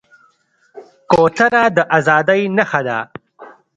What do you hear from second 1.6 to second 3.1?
د ازادۍ نښه ده.